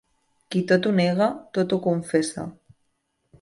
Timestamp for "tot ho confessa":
1.59-2.47